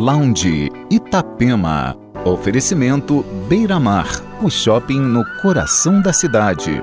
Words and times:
Lounge 0.00 0.70
Itapema. 0.90 1.94
Oferecimento 2.24 3.22
Beira 3.50 3.78
Mar, 3.78 4.08
o 4.42 4.48
shopping 4.48 4.98
no 4.98 5.22
coração 5.42 6.00
da 6.00 6.10
cidade. 6.10 6.82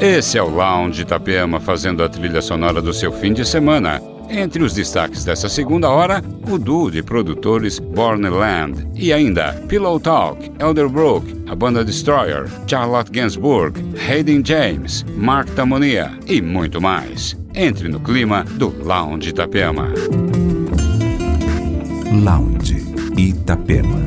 Esse 0.00 0.38
é 0.38 0.42
o 0.42 0.48
Lounge 0.48 1.02
Itapema 1.02 1.60
fazendo 1.60 2.02
a 2.02 2.08
trilha 2.08 2.40
sonora 2.40 2.80
do 2.80 2.94
seu 2.94 3.12
fim 3.12 3.34
de 3.34 3.44
semana. 3.44 4.00
Entre 4.28 4.62
os 4.62 4.74
destaques 4.74 5.24
dessa 5.24 5.48
segunda 5.48 5.88
hora, 5.88 6.22
o 6.50 6.58
duo 6.58 6.90
de 6.90 7.02
produtores 7.02 7.78
Borneland 7.78 8.86
e 8.94 9.12
ainda 9.12 9.52
Pillow 9.68 10.00
Talk, 10.00 10.50
Elderbrook, 10.58 11.44
a 11.48 11.54
banda 11.54 11.84
Destroyer, 11.84 12.48
Charlotte 12.66 13.10
Gainsbourg, 13.10 13.74
Hayden 14.08 14.42
James, 14.44 15.04
Mark 15.16 15.48
Tamonia 15.54 16.12
e 16.26 16.40
muito 16.42 16.80
mais. 16.80 17.36
Entre 17.54 17.88
no 17.88 18.00
clima 18.00 18.44
do 18.44 18.68
Lounge 18.84 19.30
Itapema. 19.30 19.88
Lounge 22.12 22.84
Itapema. 23.16 24.05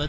The 0.00 0.08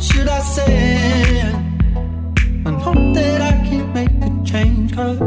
should 0.00 0.28
I 0.28 0.40
say 0.40 1.40
And 2.66 2.76
hope 2.80 3.14
that 3.14 3.40
I 3.40 3.52
can 3.66 3.92
make 3.92 4.10
a 4.22 4.30
change. 4.44 4.94
Cause 4.94 5.18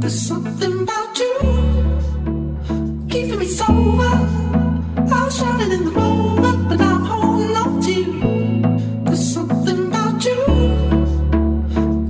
there's 0.00 0.20
something 0.20 0.82
about 0.82 1.18
you 1.18 1.34
keeping 3.08 3.38
me 3.38 3.46
sober. 3.46 4.14
I 5.14 5.24
was 5.24 5.38
drowning 5.38 5.72
in 5.72 5.84
the 5.84 5.92
moment, 5.92 6.68
but 6.68 6.80
I'm 6.80 7.04
holding 7.04 7.56
on 7.56 7.80
to 7.82 7.92
you. 7.92 9.04
There's 9.04 9.32
something 9.34 9.86
about 9.88 10.24
you 10.24 10.38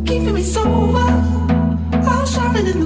keeping 0.06 0.34
me 0.34 0.42
sober. 0.42 1.08
I 1.92 2.20
was 2.20 2.34
drowning 2.34 2.66
in 2.66 2.80
the 2.80 2.85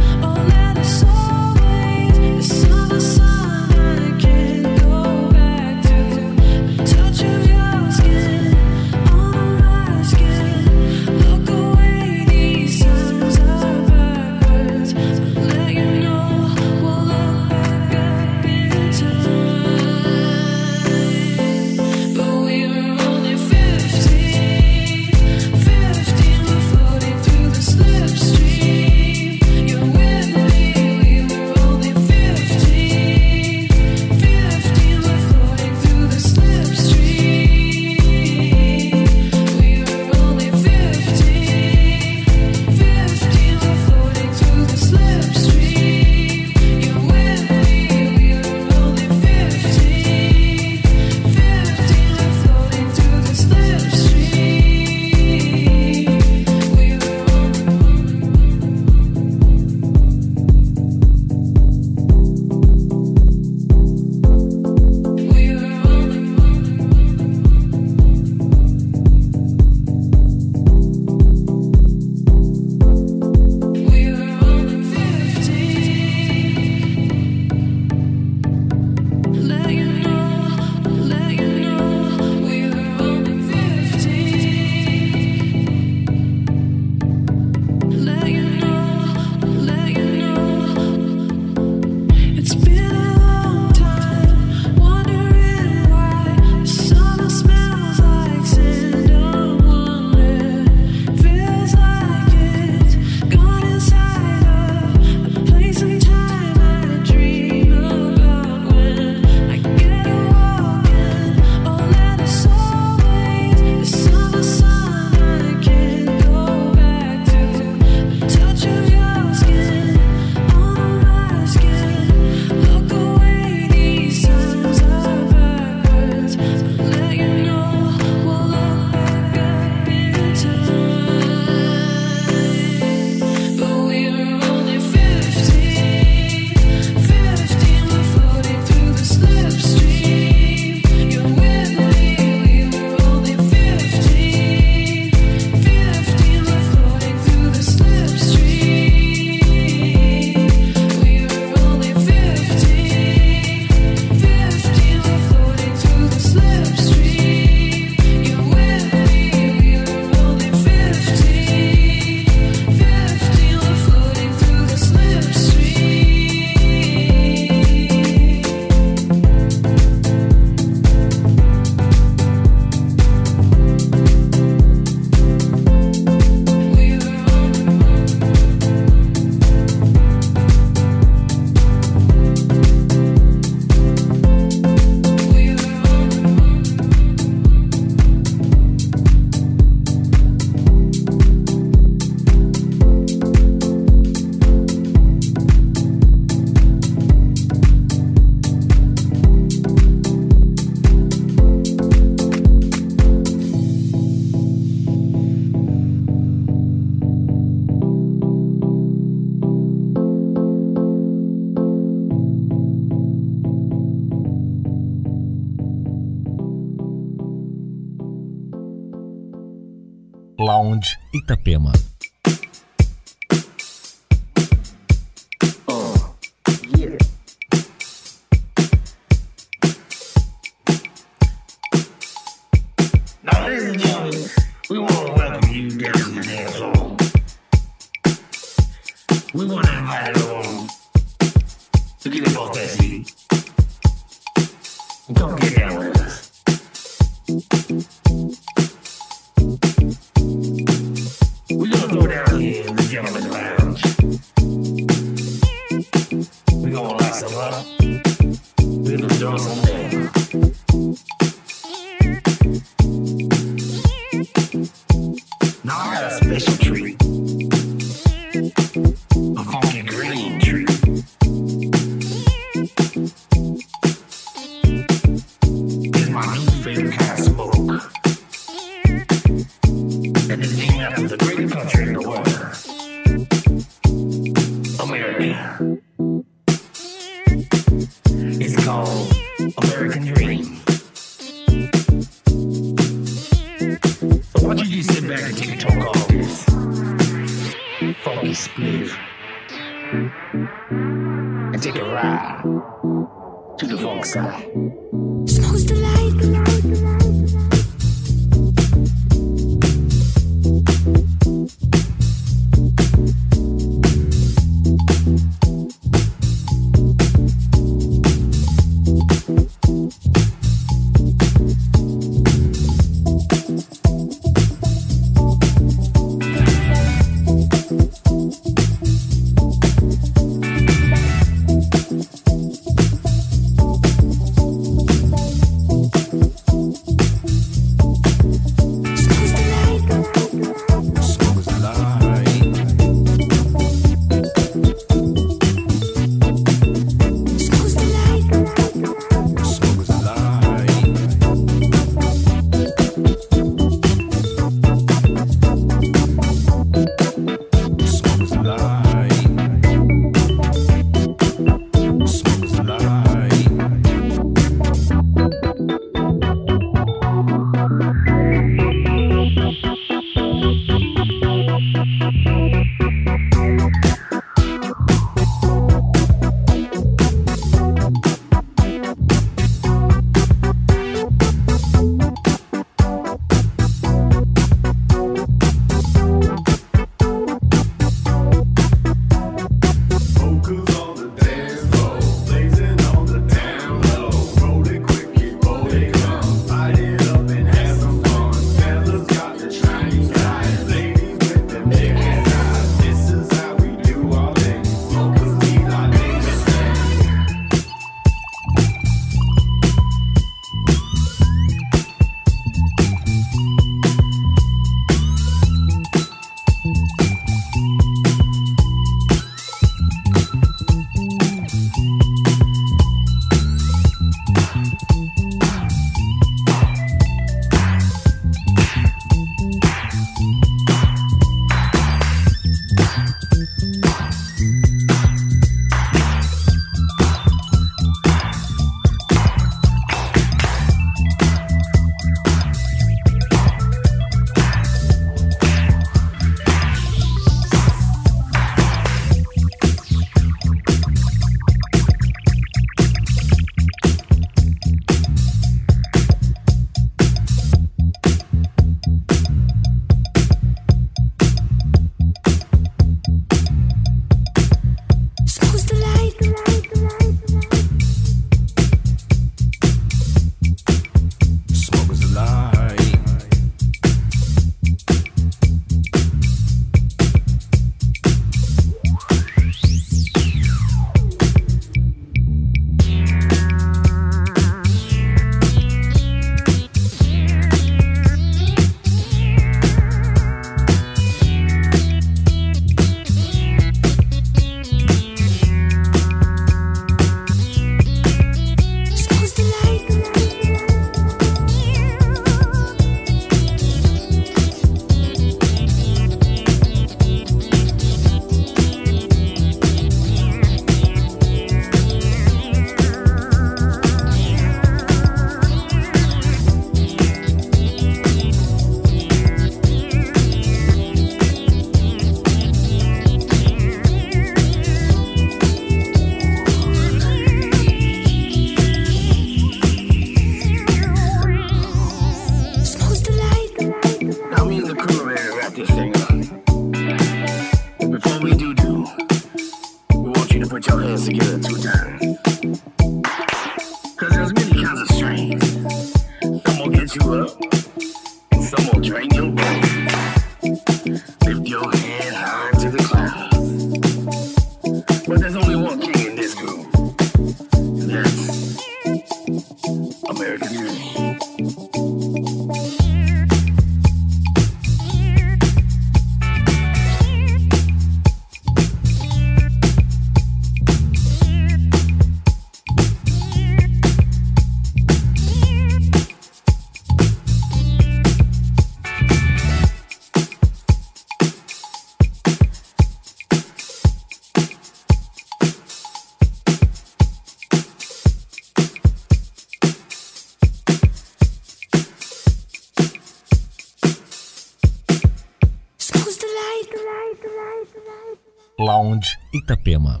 Itapema. 599.50 600.00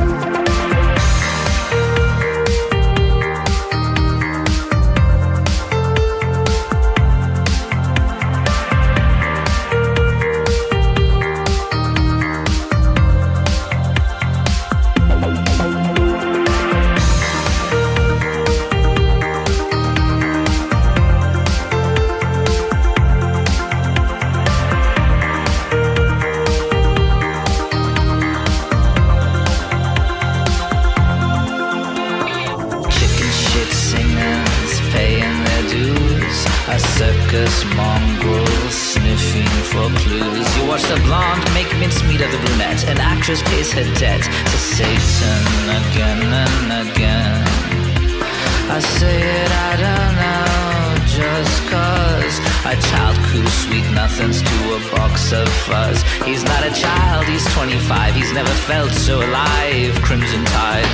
25, 58.31 58.33
never 58.33 58.55
felt 58.65 58.91
so 58.91 59.17
alive. 59.17 59.93
Crimson 60.03 60.43
Tide. 60.45 60.85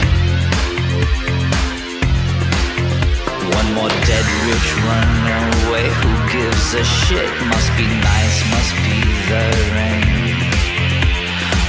One 3.53 3.73
more 3.73 3.89
dead 3.89 4.25
rich 4.47 4.69
runaway. 4.85 5.87
Who 5.99 6.11
gives 6.31 6.73
a 6.73 6.83
shit? 6.83 7.29
Must 7.47 7.71
be 7.77 7.87
nice, 7.87 8.37
must 8.51 8.73
be 8.85 8.97
the 9.29 9.45
rain. 9.75 10.37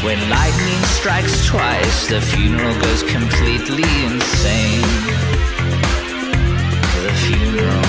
When 0.05 0.19
lightning 0.31 0.83
strikes 0.99 1.47
twice, 1.47 2.09
the 2.09 2.21
funeral 2.21 2.75
goes 2.81 3.03
completely 3.03 3.89
insane. 4.05 4.89
The 7.05 7.13
funeral's 7.27 7.88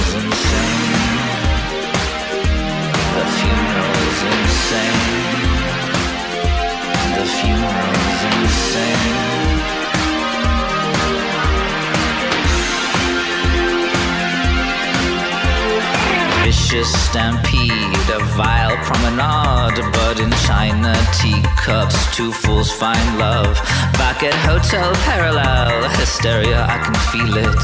vile 18.39 18.77
promenade, 18.87 19.83
but 19.91 20.17
in 20.17 20.31
china 20.47 20.95
teacups, 21.19 21.97
two 22.15 22.31
fools 22.31 22.71
find 22.71 23.07
love. 23.17 23.53
Back 23.99 24.23
at 24.23 24.33
Hotel 24.47 24.89
Parallel, 25.09 25.89
hysteria, 25.99 26.61
I 26.75 26.77
can 26.85 26.95
feel 27.11 27.35
it. 27.47 27.63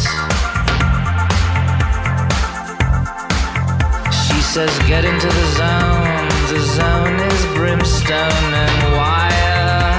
She 4.24 4.40
says, 4.54 4.74
Get 4.92 5.06
into 5.06 5.30
the 5.40 5.48
zone, 5.62 6.28
the 6.52 6.62
zone 6.80 7.18
is 7.32 7.42
brimstone 7.56 8.52
and 8.66 8.78
wire. 9.00 9.96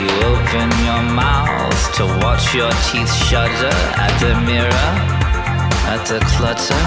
You 0.00 0.08
open 0.32 0.68
your 0.88 1.04
mouth 1.24 1.80
to 1.96 2.04
watch 2.24 2.54
your 2.54 2.72
teeth 2.88 3.12
shudder 3.28 3.76
at 4.04 4.14
the 4.24 4.32
mirror 4.48 5.16
at 5.86 6.04
the 6.06 6.18
clutter, 6.34 6.82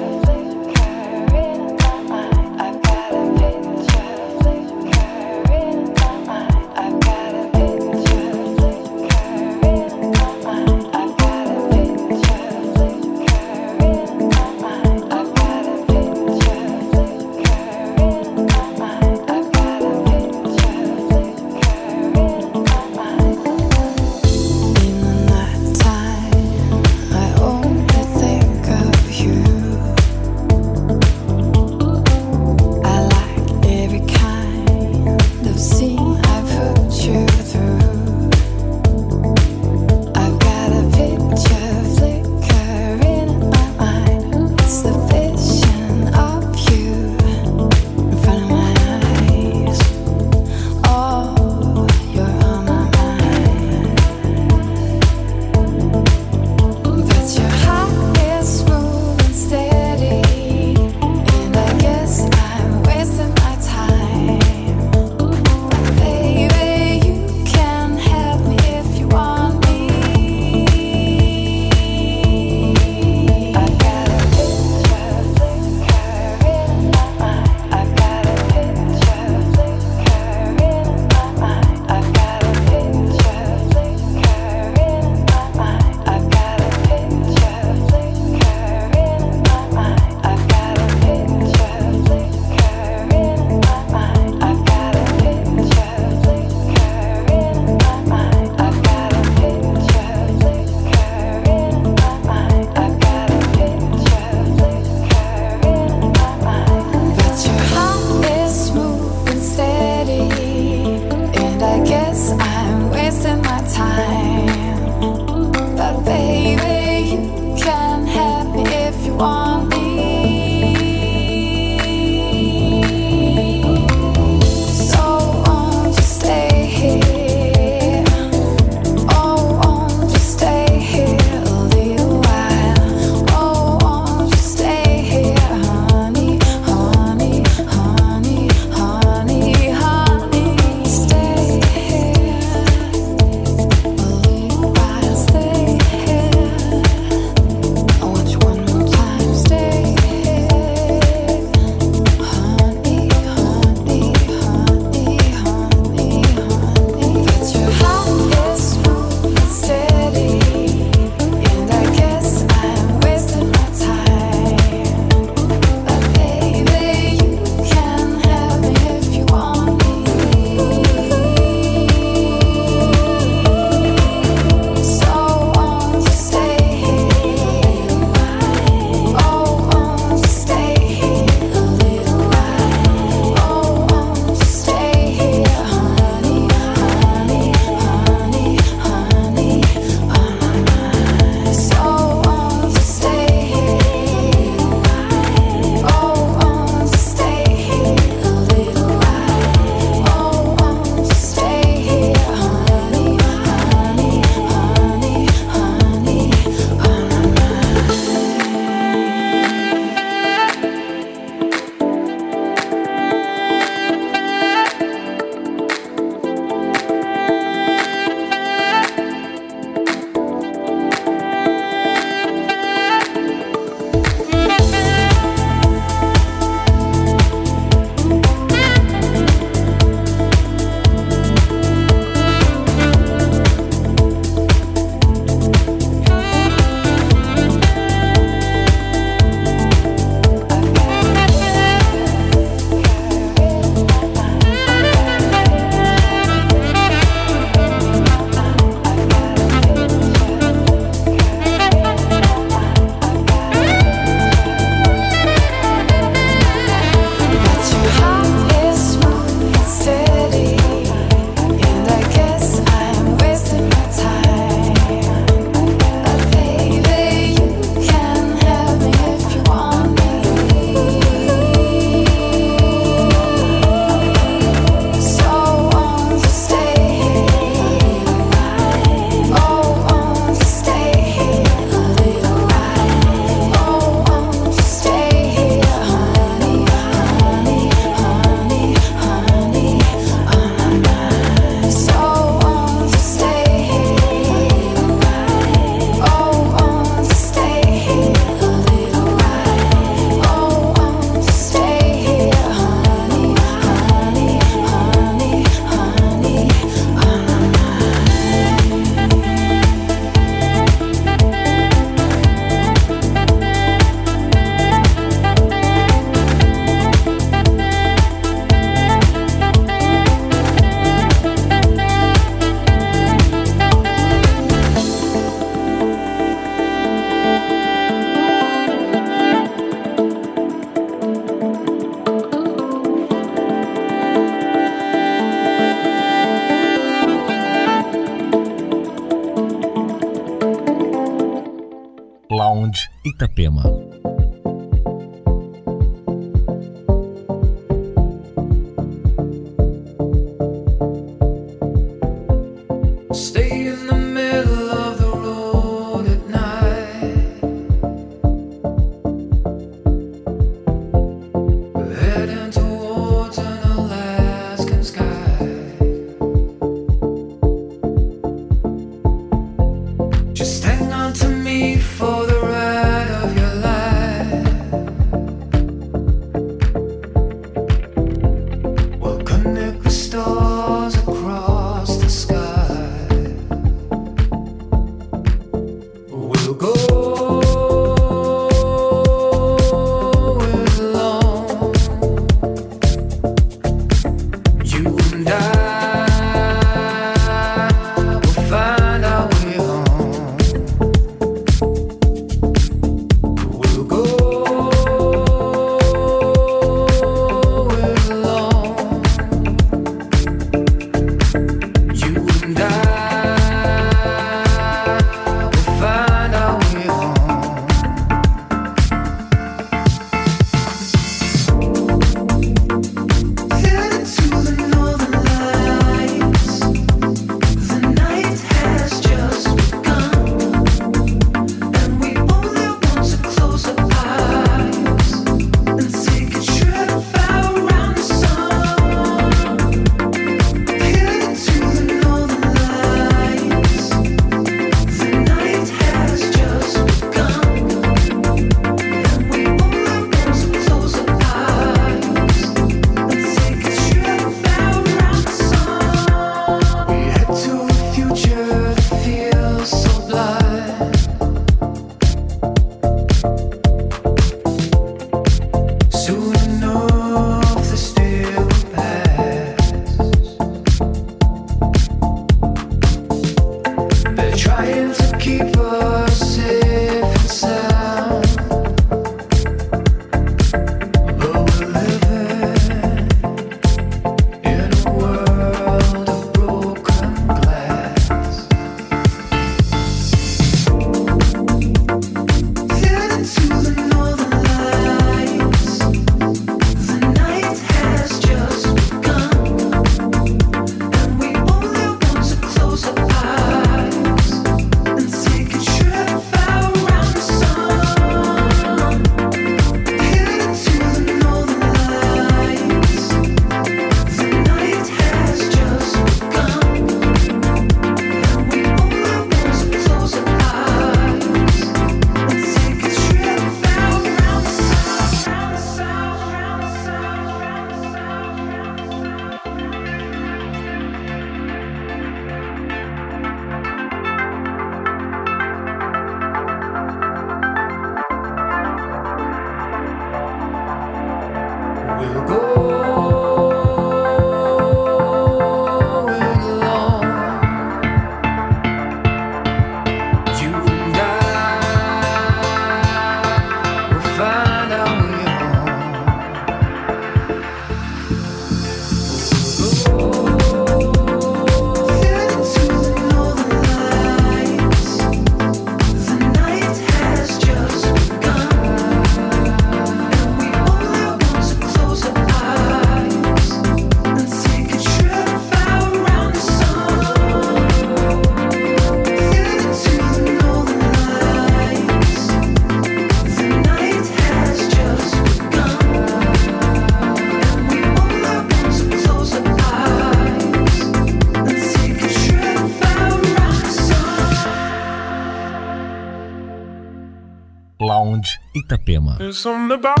something 599.41 599.71
about 599.71 600.00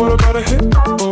What 0.00 0.12
about 0.12 0.36
a 0.36 0.40
hit? 0.40 1.09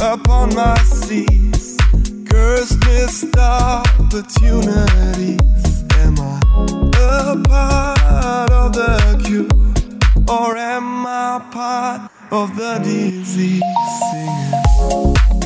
upon 0.00 0.54
my 0.54 0.76
seas. 0.78 1.76
Cursed 2.28 2.78
missed 2.86 3.36
opportunities. 3.36 5.38
Am 5.94 6.18
I 6.18 6.40
a 6.98 7.36
part 7.46 8.50
of 8.50 8.72
the 8.72 9.22
cure? 9.24 9.46
Or 10.28 10.56
am 10.56 11.06
I 11.06 11.40
part 11.50 12.10
of 12.32 12.56
the 12.56 12.78
disease? 12.82 13.62
Singing. 14.10 15.39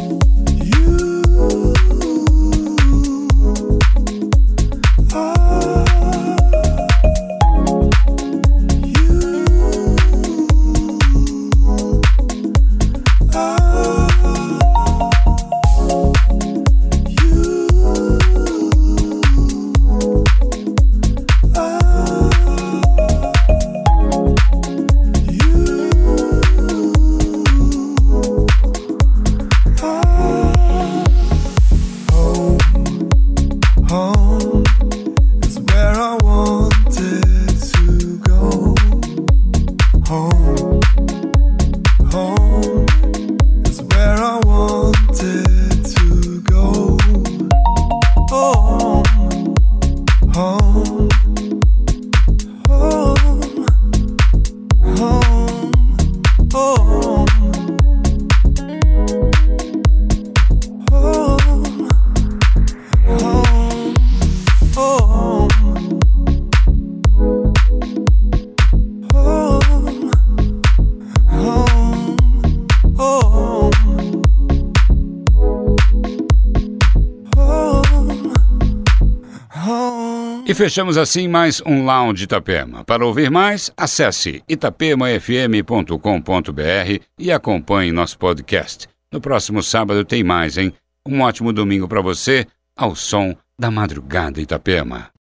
E 80.55 80.57
fechamos 80.57 80.96
assim 80.96 81.26
mais 81.26 81.61
um 81.66 81.84
Lounge 81.84 82.22
Itapema. 82.22 82.84
Para 82.84 83.05
ouvir 83.05 83.28
mais, 83.28 83.72
acesse 83.76 84.40
itapemafm.com.br 84.48 87.02
e 87.18 87.32
acompanhe 87.32 87.90
nosso 87.90 88.16
podcast. 88.16 88.86
No 89.12 89.20
próximo 89.20 89.64
sábado 89.64 90.05
tem 90.05 90.22
mais, 90.22 90.57
hein? 90.57 90.72
Um 91.05 91.22
ótimo 91.22 91.52
domingo 91.52 91.88
para 91.88 92.00
você, 92.00 92.46
ao 92.76 92.94
som 92.94 93.34
da 93.59 93.68
madrugada 93.68 94.40
Itapema. 94.40 95.11